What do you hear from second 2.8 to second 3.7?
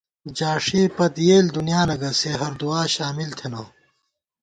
شامل تھنہ